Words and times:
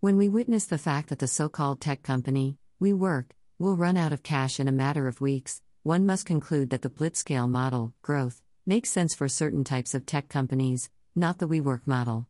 When 0.00 0.16
we 0.16 0.28
witness 0.28 0.64
the 0.64 0.78
fact 0.78 1.08
that 1.08 1.18
the 1.18 1.26
so 1.26 1.48
called 1.48 1.80
tech 1.80 2.04
company, 2.04 2.56
WeWork, 2.80 3.32
will 3.58 3.74
run 3.74 3.96
out 3.96 4.12
of 4.12 4.22
cash 4.22 4.60
in 4.60 4.68
a 4.68 4.72
matter 4.72 5.08
of 5.08 5.20
weeks, 5.20 5.60
one 5.82 6.06
must 6.06 6.24
conclude 6.24 6.70
that 6.70 6.82
the 6.82 6.88
blitzscale 6.88 7.50
model, 7.50 7.94
growth, 8.00 8.40
makes 8.64 8.90
sense 8.90 9.12
for 9.12 9.28
certain 9.28 9.64
types 9.64 9.94
of 9.96 10.06
tech 10.06 10.28
companies, 10.28 10.88
not 11.16 11.38
the 11.38 11.48
WeWork 11.48 11.80
model. 11.84 12.28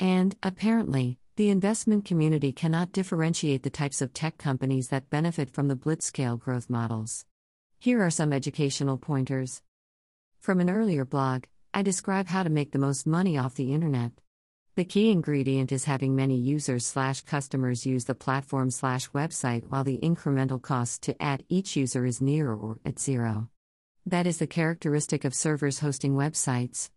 And, 0.00 0.34
apparently, 0.42 1.20
the 1.36 1.50
investment 1.50 2.04
community 2.04 2.50
cannot 2.50 2.90
differentiate 2.90 3.62
the 3.62 3.70
types 3.70 4.02
of 4.02 4.12
tech 4.12 4.36
companies 4.36 4.88
that 4.88 5.08
benefit 5.08 5.50
from 5.50 5.68
the 5.68 5.76
blitzscale 5.76 6.40
growth 6.40 6.68
models. 6.68 7.26
Here 7.78 8.02
are 8.02 8.10
some 8.10 8.32
educational 8.32 8.98
pointers. 8.98 9.62
From 10.40 10.58
an 10.58 10.68
earlier 10.68 11.04
blog, 11.04 11.44
I 11.72 11.82
describe 11.82 12.26
how 12.26 12.42
to 12.42 12.50
make 12.50 12.72
the 12.72 12.80
most 12.80 13.06
money 13.06 13.38
off 13.38 13.54
the 13.54 13.72
internet. 13.72 14.10
The 14.76 14.84
key 14.84 15.12
ingredient 15.12 15.70
is 15.70 15.84
having 15.84 16.16
many 16.16 16.36
users 16.36 16.84
slash 16.84 17.20
customers 17.20 17.86
use 17.86 18.06
the 18.06 18.14
platform 18.16 18.72
slash 18.72 19.08
website 19.10 19.62
while 19.68 19.84
the 19.84 20.00
incremental 20.02 20.60
cost 20.60 21.00
to 21.04 21.22
add 21.22 21.44
each 21.48 21.76
user 21.76 22.04
is 22.04 22.20
near 22.20 22.52
or 22.52 22.80
at 22.84 22.98
zero. 22.98 23.50
That 24.04 24.26
is 24.26 24.38
the 24.38 24.48
characteristic 24.48 25.24
of 25.24 25.32
servers 25.32 25.78
hosting 25.78 26.14
websites. 26.14 26.90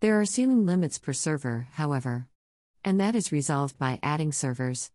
There 0.00 0.18
are 0.18 0.24
ceiling 0.24 0.64
limits 0.64 0.98
per 0.98 1.12
server, 1.12 1.68
however. 1.72 2.28
And 2.82 2.98
that 2.98 3.14
is 3.14 3.30
resolved 3.30 3.78
by 3.78 3.98
adding 4.02 4.32
servers. 4.32 4.90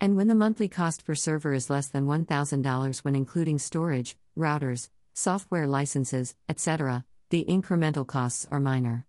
And 0.00 0.16
when 0.16 0.28
the 0.28 0.34
monthly 0.34 0.68
cost 0.68 1.04
per 1.04 1.14
server 1.14 1.52
is 1.52 1.68
less 1.68 1.88
than 1.88 2.06
$1,000 2.06 3.04
when 3.04 3.14
including 3.14 3.58
storage, 3.58 4.16
routers, 4.38 4.88
software 5.12 5.66
licenses, 5.66 6.34
etc., 6.48 7.04
the 7.28 7.44
incremental 7.46 8.06
costs 8.06 8.46
are 8.50 8.58
minor. 8.58 9.04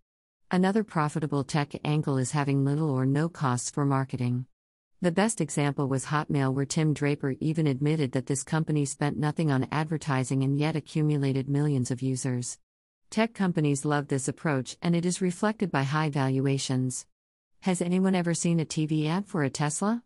Another 0.51 0.83
profitable 0.83 1.43
tech 1.43 1.73
angle 1.83 2.17
is 2.17 2.31
having 2.31 2.63
little 2.63 2.91
or 2.91 3.05
no 3.05 3.27
costs 3.27 3.71
for 3.71 3.83
marketing. 3.83 4.45
The 5.01 5.11
best 5.11 5.41
example 5.41 5.87
was 5.87 6.05
Hotmail, 6.05 6.53
where 6.53 6.65
Tim 6.65 6.93
Draper 6.93 7.35
even 7.39 7.65
admitted 7.65 8.11
that 8.11 8.27
this 8.27 8.43
company 8.43 8.85
spent 8.85 9.17
nothing 9.17 9.51
on 9.51 9.67
advertising 9.71 10.43
and 10.43 10.57
yet 10.57 10.75
accumulated 10.75 11.49
millions 11.49 11.89
of 11.89 12.03
users. 12.03 12.59
Tech 13.09 13.33
companies 13.33 13.85
love 13.85 14.07
this 14.07 14.27
approach, 14.27 14.77
and 14.83 14.95
it 14.95 15.03
is 15.03 15.19
reflected 15.19 15.71
by 15.71 15.81
high 15.81 16.09
valuations. 16.09 17.07
Has 17.61 17.81
anyone 17.81 18.13
ever 18.13 18.35
seen 18.35 18.59
a 18.59 18.65
TV 18.65 19.07
ad 19.07 19.25
for 19.25 19.43
a 19.43 19.49
Tesla? 19.49 20.03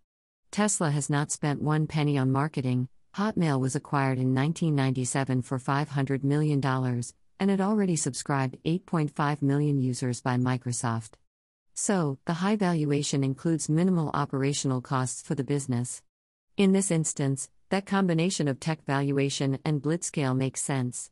Tesla 0.52 0.90
has 0.92 1.10
not 1.10 1.32
spent 1.32 1.62
one 1.62 1.86
penny 1.86 2.17
on 2.17 2.32
marketing. 2.32 2.88
Hotmail 3.16 3.60
was 3.60 3.76
acquired 3.76 4.17
in 4.17 4.34
1997 4.34 5.42
for 5.42 5.60
$500 5.60 6.23
million, 6.23 6.62
and 7.40 7.50
it 7.50 7.62
already 7.62 7.95
subscribed 7.95 8.58
8.5 8.66 9.42
million 9.42 9.80
users 9.80 10.22
by 10.22 10.38
Microsoft. 10.38 11.12
So, 11.73 12.20
the 12.26 12.34
high 12.34 12.58
valuation 12.58 13.23
includes 13.23 13.70
minimal 13.70 14.12
operational 14.14 14.82
costs 14.82 15.22
for 15.22 15.36
the 15.36 15.44
business. 15.44 16.02
In 16.58 16.73
this 16.73 16.92
instance, 16.92 17.50
that 17.70 17.86
combination 17.86 18.48
of 18.48 18.60
tech 18.60 18.84
valuation 18.86 19.60
and 19.64 19.82
blitzscale 19.82 20.36
makes 20.36 20.62
sense. 20.62 21.12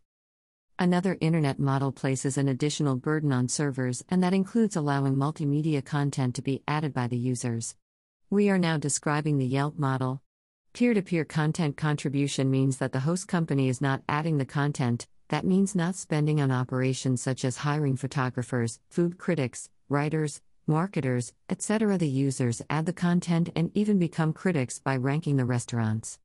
Another 0.79 1.17
internet 1.21 1.57
model 1.57 1.91
places 1.91 2.37
an 2.37 2.47
additional 2.47 2.97
burden 2.97 3.31
on 3.31 3.47
servers, 3.47 4.03
and 4.09 4.21
that 4.21 4.33
includes 4.33 4.75
allowing 4.75 5.15
multimedia 5.15 5.83
content 5.83 6.35
to 6.35 6.41
be 6.41 6.61
added 6.67 6.93
by 6.93 7.07
the 7.07 7.17
users. 7.17 7.75
We 8.29 8.49
are 8.49 8.59
now 8.59 8.77
describing 8.77 9.37
the 9.37 9.45
Yelp 9.45 9.79
model. 9.79 10.21
Peer 10.73 10.93
to 10.93 11.01
peer 11.01 11.25
content 11.25 11.77
contribution 11.77 12.51
means 12.51 12.77
that 12.77 12.91
the 12.91 12.99
host 12.99 13.27
company 13.27 13.69
is 13.69 13.81
not 13.81 14.03
adding 14.09 14.37
the 14.37 14.45
content, 14.45 15.07
that 15.29 15.45
means 15.45 15.75
not 15.75 15.95
spending 15.95 16.39
on 16.39 16.51
operations 16.51 17.21
such 17.21 17.43
as 17.43 17.57
hiring 17.57 17.97
photographers, 17.97 18.79
food 18.89 19.17
critics, 19.17 19.69
writers, 19.89 20.41
marketers, 20.67 21.33
etc. 21.49 21.97
The 21.97 22.07
users 22.07 22.61
add 22.69 22.85
the 22.85 22.93
content 22.93 23.49
and 23.55 23.71
even 23.73 23.99
become 23.99 24.33
critics 24.33 24.79
by 24.79 24.97
ranking 24.97 25.37
the 25.37 25.45
restaurants. 25.45 26.19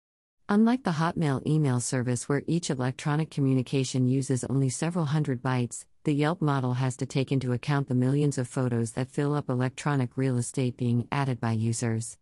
Unlike 0.48 0.82
the 0.82 0.92
Hotmail 0.92 1.46
email 1.46 1.80
service 1.80 2.28
where 2.28 2.42
each 2.46 2.68
electronic 2.68 3.30
communication 3.30 4.08
uses 4.08 4.44
only 4.44 4.68
several 4.68 5.06
hundred 5.06 5.42
bytes, 5.42 5.84
the 6.04 6.14
Yelp 6.14 6.42
model 6.42 6.74
has 6.74 6.96
to 6.96 7.06
take 7.06 7.30
into 7.30 7.52
account 7.52 7.88
the 7.88 7.94
millions 7.94 8.36
of 8.36 8.48
photos 8.48 8.92
that 8.92 9.08
fill 9.08 9.34
up 9.34 9.48
electronic 9.48 10.16
real 10.16 10.36
estate 10.36 10.76
being 10.76 11.06
added 11.12 11.40
by 11.40 11.52
users. 11.52 12.18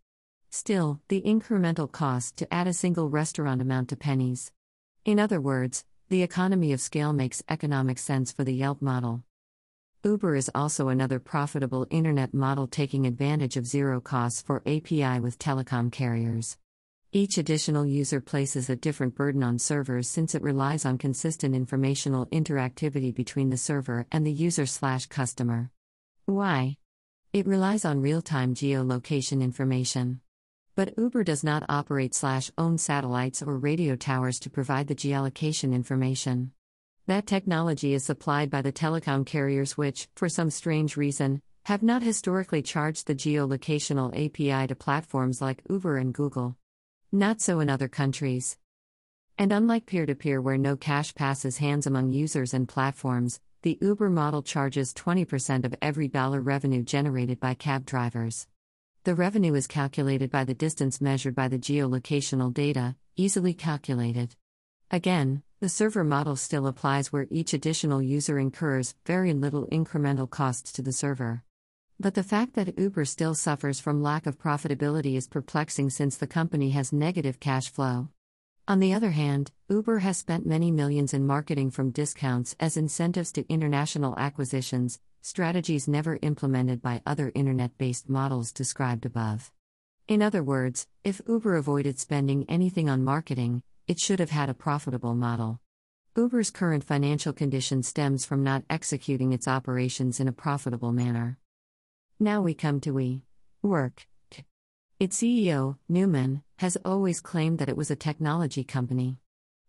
Still, 0.51 1.01
the 1.07 1.21
incremental 1.23 1.91
cost 1.91 2.37
to 2.37 2.53
add 2.53 2.67
a 2.67 2.73
single 2.73 3.09
restaurant 3.09 3.61
amount 3.61 3.89
to 3.89 3.95
pennies. 3.95 4.51
In 5.03 5.19
other 5.19 5.41
words, 5.41 5.83
the 6.11 6.23
economy 6.23 6.73
of 6.73 6.81
scale 6.81 7.13
makes 7.13 7.41
economic 7.47 7.97
sense 7.97 8.33
for 8.33 8.43
the 8.43 8.53
Yelp 8.53 8.81
model. 8.81 9.23
Uber 10.03 10.35
is 10.35 10.51
also 10.53 10.89
another 10.89 11.19
profitable 11.19 11.87
internet 11.89 12.33
model 12.33 12.67
taking 12.67 13.07
advantage 13.07 13.55
of 13.55 13.65
zero 13.65 14.01
costs 14.01 14.41
for 14.41 14.61
API 14.65 15.21
with 15.21 15.39
telecom 15.39 15.89
carriers. 15.89 16.57
Each 17.13 17.37
additional 17.37 17.85
user 17.85 18.19
places 18.19 18.69
a 18.69 18.75
different 18.75 19.15
burden 19.15 19.41
on 19.41 19.57
servers 19.57 20.09
since 20.09 20.35
it 20.35 20.41
relies 20.41 20.85
on 20.85 20.97
consistent 20.97 21.55
informational 21.55 22.25
interactivity 22.25 23.15
between 23.15 23.49
the 23.49 23.55
server 23.55 24.05
and 24.11 24.27
the 24.27 24.33
user/slash 24.33 25.05
customer. 25.05 25.71
Why? 26.25 26.75
It 27.31 27.47
relies 27.47 27.85
on 27.85 28.01
real-time 28.01 28.53
geolocation 28.53 29.41
information. 29.41 30.19
But 30.73 30.97
Uber 30.97 31.25
does 31.25 31.43
not 31.43 31.65
operate 31.67 32.15
slash 32.15 32.49
own 32.57 32.77
satellites 32.77 33.41
or 33.41 33.57
radio 33.57 33.97
towers 33.97 34.39
to 34.39 34.49
provide 34.49 34.87
the 34.87 34.95
geolocation 34.95 35.73
information. 35.73 36.51
That 37.07 37.27
technology 37.27 37.93
is 37.93 38.05
supplied 38.05 38.49
by 38.49 38.61
the 38.61 38.71
telecom 38.71 39.25
carriers, 39.25 39.77
which, 39.77 40.07
for 40.15 40.29
some 40.29 40.49
strange 40.49 40.95
reason, 40.95 41.41
have 41.65 41.83
not 41.83 42.03
historically 42.03 42.61
charged 42.61 43.05
the 43.05 43.15
geolocational 43.15 44.13
API 44.13 44.67
to 44.67 44.75
platforms 44.75 45.41
like 45.41 45.61
Uber 45.69 45.97
and 45.97 46.13
Google. 46.13 46.55
Not 47.11 47.41
so 47.41 47.59
in 47.59 47.69
other 47.69 47.89
countries. 47.89 48.57
And 49.37 49.51
unlike 49.51 49.85
peer 49.85 50.05
to 50.05 50.15
peer, 50.15 50.41
where 50.41 50.57
no 50.57 50.77
cash 50.77 51.13
passes 51.13 51.57
hands 51.57 51.85
among 51.85 52.13
users 52.13 52.53
and 52.53 52.67
platforms, 52.67 53.41
the 53.63 53.77
Uber 53.81 54.09
model 54.09 54.41
charges 54.41 54.93
20% 54.93 55.65
of 55.65 55.75
every 55.81 56.07
dollar 56.07 56.39
revenue 56.39 56.81
generated 56.81 57.39
by 57.41 57.55
cab 57.55 57.85
drivers. 57.85 58.47
The 59.03 59.15
revenue 59.15 59.55
is 59.55 59.65
calculated 59.65 60.29
by 60.29 60.43
the 60.43 60.53
distance 60.53 61.01
measured 61.01 61.33
by 61.33 61.47
the 61.47 61.57
geolocational 61.57 62.53
data, 62.53 62.95
easily 63.15 63.55
calculated. 63.55 64.35
Again, 64.91 65.41
the 65.59 65.69
server 65.69 66.03
model 66.03 66.35
still 66.35 66.67
applies 66.67 67.11
where 67.11 67.25
each 67.31 67.51
additional 67.51 67.99
user 67.99 68.37
incurs 68.37 68.93
very 69.07 69.33
little 69.33 69.65
incremental 69.71 70.29
costs 70.29 70.71
to 70.73 70.83
the 70.83 70.91
server. 70.91 71.41
But 71.99 72.13
the 72.13 72.21
fact 72.21 72.53
that 72.53 72.77
Uber 72.77 73.05
still 73.05 73.33
suffers 73.33 73.79
from 73.79 74.03
lack 74.03 74.27
of 74.27 74.37
profitability 74.37 75.15
is 75.15 75.27
perplexing 75.27 75.89
since 75.89 76.15
the 76.15 76.27
company 76.27 76.69
has 76.69 76.93
negative 76.93 77.39
cash 77.39 77.71
flow. 77.71 78.09
On 78.67 78.79
the 78.79 78.93
other 78.93 79.11
hand, 79.11 79.51
Uber 79.69 79.99
has 79.99 80.17
spent 80.17 80.45
many 80.45 80.71
millions 80.71 81.13
in 81.13 81.25
marketing 81.25 81.71
from 81.71 81.91
discounts 81.91 82.55
as 82.59 82.77
incentives 82.77 83.31
to 83.33 83.49
international 83.51 84.17
acquisitions, 84.17 84.99
strategies 85.21 85.87
never 85.87 86.19
implemented 86.21 86.81
by 86.81 87.01
other 87.05 87.31
internet-based 87.33 88.07
models 88.07 88.51
described 88.51 89.05
above. 89.05 89.51
In 90.07 90.21
other 90.21 90.43
words, 90.43 90.87
if 91.03 91.21
Uber 91.27 91.55
avoided 91.55 91.99
spending 91.99 92.45
anything 92.47 92.89
on 92.89 93.03
marketing, 93.03 93.63
it 93.87 93.99
should 93.99 94.19
have 94.19 94.31
had 94.31 94.49
a 94.49 94.53
profitable 94.53 95.15
model. 95.15 95.59
Uber's 96.15 96.51
current 96.51 96.83
financial 96.83 97.33
condition 97.33 97.83
stems 97.83 98.25
from 98.25 98.43
not 98.43 98.63
executing 98.69 99.31
its 99.33 99.47
operations 99.47 100.19
in 100.19 100.27
a 100.27 100.33
profitable 100.33 100.91
manner. 100.91 101.37
Now 102.19 102.41
we 102.41 102.53
come 102.53 102.79
to 102.81 102.93
We 102.93 103.23
Work. 103.61 104.07
Its 105.01 105.19
CEO, 105.19 105.79
Neumann, 105.89 106.43
has 106.59 106.77
always 106.85 107.21
claimed 107.21 107.57
that 107.57 107.67
it 107.67 107.75
was 107.75 107.89
a 107.89 107.95
technology 107.95 108.63
company. 108.63 109.17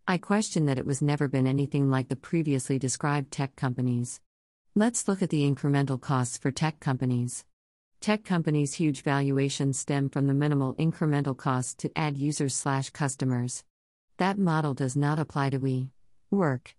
I 0.07 0.19
question 0.19 0.67
that 0.67 0.77
it 0.77 0.85
was 0.85 1.01
never 1.01 1.27
been 1.27 1.47
anything 1.47 1.89
like 1.89 2.07
the 2.07 2.15
previously 2.15 2.77
described 2.77 3.31
tech 3.31 3.55
companies. 3.55 4.21
Let's 4.75 5.07
look 5.07 5.23
at 5.23 5.31
the 5.31 5.41
incremental 5.41 5.99
costs 5.99 6.37
for 6.37 6.51
tech 6.51 6.79
companies. 6.79 7.45
Tech 7.99 8.23
companies' 8.23 8.75
huge 8.75 9.01
valuations 9.01 9.79
stem 9.79 10.07
from 10.07 10.27
the 10.27 10.35
minimal 10.35 10.75
incremental 10.75 11.35
cost 11.35 11.79
to 11.79 11.91
add 11.95 12.15
users 12.15 12.53
slash 12.53 12.91
customers. 12.91 13.63
That 14.17 14.37
model 14.37 14.75
does 14.75 14.95
not 14.95 15.17
apply 15.17 15.49
to 15.49 15.57
We 15.57 15.89
Work. 16.29 16.75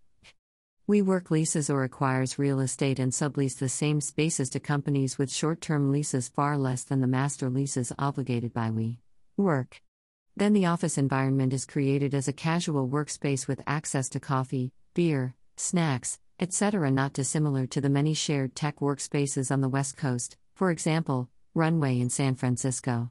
WeWork 0.87 1.31
leases 1.31 1.71
or 1.71 1.83
acquires 1.83 2.37
real 2.37 2.59
estate 2.59 2.99
and 2.99 3.11
sublease 3.11 3.57
the 3.57 3.67
same 3.67 3.99
spaces 3.99 4.51
to 4.51 4.59
companies 4.59 5.17
with 5.17 5.31
short 5.31 5.59
term 5.59 5.91
leases 5.91 6.27
far 6.27 6.59
less 6.59 6.83
than 6.83 7.01
the 7.01 7.07
master 7.07 7.49
leases 7.49 7.91
obligated 7.97 8.53
by 8.53 8.69
We 8.69 8.99
Work. 9.35 9.81
Then 10.37 10.53
the 10.53 10.67
office 10.67 10.99
environment 10.99 11.53
is 11.53 11.65
created 11.65 12.13
as 12.13 12.27
a 12.27 12.33
casual 12.33 12.87
workspace 12.87 13.47
with 13.47 13.63
access 13.65 14.09
to 14.09 14.19
coffee, 14.19 14.73
beer, 14.93 15.33
snacks, 15.57 16.19
etc., 16.39 16.91
not 16.91 17.13
dissimilar 17.13 17.65
to 17.65 17.81
the 17.81 17.89
many 17.89 18.13
shared 18.13 18.53
tech 18.53 18.75
workspaces 18.75 19.49
on 19.49 19.61
the 19.61 19.69
West 19.69 19.97
Coast, 19.97 20.37
for 20.53 20.69
example, 20.69 21.29
Runway 21.55 21.99
in 21.99 22.11
San 22.11 22.35
Francisco. 22.35 23.09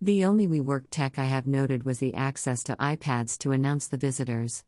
The 0.00 0.24
only 0.24 0.48
WeWork 0.48 0.84
tech 0.90 1.18
I 1.18 1.24
have 1.24 1.46
noted 1.46 1.84
was 1.84 1.98
the 1.98 2.14
access 2.14 2.62
to 2.62 2.76
iPads 2.76 3.36
to 3.40 3.52
announce 3.52 3.88
the 3.88 3.98
visitors. 3.98 4.64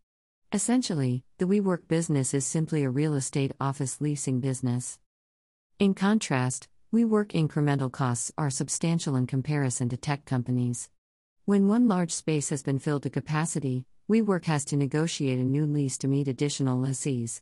Essentially, 0.54 1.24
the 1.38 1.46
WeWork 1.46 1.88
business 1.88 2.34
is 2.34 2.44
simply 2.44 2.84
a 2.84 2.90
real 2.90 3.14
estate 3.14 3.52
office 3.58 4.02
leasing 4.02 4.38
business. 4.40 4.98
In 5.78 5.94
contrast, 5.94 6.68
WeWork 6.92 7.28
incremental 7.28 7.90
costs 7.90 8.30
are 8.36 8.50
substantial 8.50 9.16
in 9.16 9.26
comparison 9.26 9.88
to 9.88 9.96
tech 9.96 10.26
companies. 10.26 10.90
When 11.46 11.68
one 11.68 11.88
large 11.88 12.12
space 12.12 12.50
has 12.50 12.62
been 12.62 12.78
filled 12.78 13.04
to 13.04 13.08
capacity, 13.08 13.86
WeWork 14.10 14.44
has 14.44 14.66
to 14.66 14.76
negotiate 14.76 15.38
a 15.38 15.42
new 15.42 15.64
lease 15.64 15.96
to 15.96 16.06
meet 16.06 16.28
additional 16.28 16.78
lessees. 16.78 17.40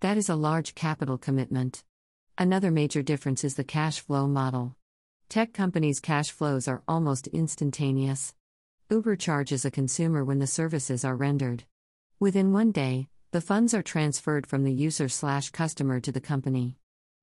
That 0.00 0.16
is 0.16 0.28
a 0.28 0.34
large 0.34 0.74
capital 0.74 1.16
commitment. 1.16 1.84
Another 2.36 2.72
major 2.72 3.02
difference 3.02 3.44
is 3.44 3.54
the 3.54 3.62
cash 3.62 4.00
flow 4.00 4.26
model. 4.26 4.74
Tech 5.28 5.52
companies' 5.52 6.00
cash 6.00 6.32
flows 6.32 6.66
are 6.66 6.82
almost 6.88 7.28
instantaneous. 7.28 8.34
Uber 8.90 9.14
charges 9.14 9.64
a 9.64 9.70
consumer 9.70 10.24
when 10.24 10.40
the 10.40 10.48
services 10.48 11.04
are 11.04 11.14
rendered. 11.14 11.62
Within 12.20 12.52
one 12.52 12.72
day, 12.72 13.06
the 13.30 13.40
funds 13.40 13.72
are 13.72 13.82
transferred 13.82 14.44
from 14.44 14.64
the 14.64 14.72
user 14.72 15.08
slash 15.08 15.50
customer 15.50 16.00
to 16.00 16.10
the 16.10 16.20
company. 16.20 16.76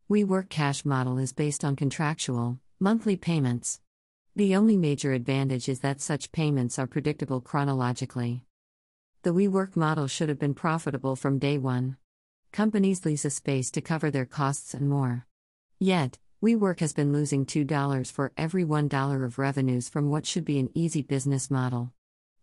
WeWork 0.10 0.48
cash 0.48 0.86
model 0.86 1.18
is 1.18 1.34
based 1.34 1.66
on 1.66 1.76
contractual, 1.76 2.60
monthly 2.80 3.18
payments. 3.18 3.82
The 4.38 4.56
only 4.56 4.78
major 4.78 5.12
advantage 5.12 5.68
is 5.68 5.82
that 5.82 6.00
such 6.00 6.32
payments 6.32 6.80
are 6.80 6.88
predictable 6.88 7.42
chronologically. 7.42 8.46
The 9.24 9.34
WeWork 9.34 9.76
model 9.76 10.08
should 10.08 10.30
have 10.30 10.40
been 10.40 10.54
profitable 10.54 11.18
from 11.18 11.40
day 11.40 11.58
one. 11.58 11.98
Companies 12.54 13.06
lease 13.06 13.26
a 13.26 13.30
space 13.30 13.72
to 13.72 13.82
cover 13.82 14.10
their 14.10 14.26
costs 14.26 14.74
and 14.74 14.88
more. 14.88 15.26
Yet, 15.78 16.20
WeWork 16.42 16.80
has 16.80 16.94
been 16.94 17.12
losing 17.12 17.46
$2 17.46 18.10
for 18.14 18.32
every 18.38 18.64
$1 18.64 19.26
of 19.26 19.40
revenues 19.40 19.90
from 19.90 20.10
what 20.10 20.26
should 20.26 20.46
be 20.46 20.58
an 20.58 20.70
easy 20.74 21.02
business 21.02 21.52
model. 21.52 21.92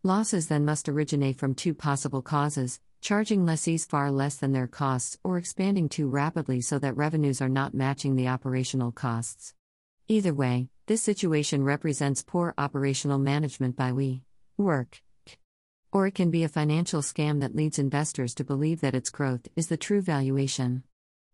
Losses 0.05 0.49
then 0.49 0.65
must 0.65 0.89
originate 0.89 1.37
from 1.37 1.55
two 1.55 1.75
possible 1.75 2.23
causes 2.23 2.81
charging 3.01 3.47
lessees 3.47 3.85
far 3.85 4.11
less 4.11 4.37
than 4.37 4.53
their 4.53 4.67
costs 4.67 5.17
or 5.23 5.39
expanding 5.39 5.89
too 5.89 6.09
rapidly 6.09 6.61
so 6.61 6.77
that 6.79 6.97
revenues 6.97 7.41
are 7.41 7.49
not 7.49 7.73
matching 7.73 8.17
the 8.17 8.27
operational 8.27 8.91
costs. 8.91 9.55
Either 10.09 10.35
way, 10.35 10.69
this 10.87 11.03
situation 11.03 11.63
represents 11.63 12.25
poor 12.25 12.53
operational 12.59 13.19
management 13.19 13.77
by 13.77 13.93
we 13.93 14.23
work. 14.57 15.01
Or 15.93 16.09
it 16.09 16.17
can 16.17 16.33
be 16.33 16.43
a 16.43 16.49
financial 16.49 17.01
scam 17.01 17.41
that 17.41 17.55
leads 17.55 17.79
investors 17.79 18.35
to 18.35 18.45
believe 18.45 18.81
that 18.81 18.97
its 18.97 19.11
growth 19.11 19.47
is 19.55 19.69
the 19.69 19.77
true 19.77 20.01
valuation. 20.01 20.83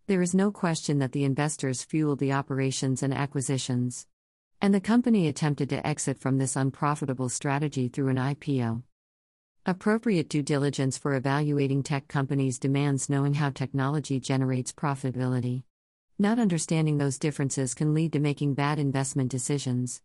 There 0.09 0.21
is 0.21 0.35
no 0.35 0.51
question 0.51 0.99
that 0.99 1.13
the 1.13 1.25
investors 1.25 1.83
fueled 1.83 2.19
the 2.19 2.33
operations 2.33 3.03
and 3.03 3.15
acquisitions. 3.15 4.07
And 4.61 4.75
the 4.75 4.81
company 4.81 5.29
attempted 5.29 5.69
to 5.71 5.87
exit 5.87 6.19
from 6.19 6.39
this 6.39 6.57
unprofitable 6.57 7.29
strategy 7.29 7.89
through 7.89 8.09
an 8.09 8.17
IPO. 8.17 8.83
Appropriate 9.65 10.29
due 10.29 10.43
diligence 10.43 10.99
for 10.99 11.15
evaluating 11.15 11.85
tech 11.85 12.09
companies 12.09 12.59
demands 12.59 13.09
knowing 13.09 13.35
how 13.35 13.51
technology 13.51 14.19
generates 14.19 14.73
profitability. 14.73 15.63
Not 16.19 16.41
understanding 16.41 16.99
those 16.99 17.19
differences 17.19 17.75
can 17.75 17.95
lead 17.95 18.13
to 18.15 18.19
making 18.19 18.55
bad 18.55 18.81
investment 18.81 19.31
decisions. 19.31 20.03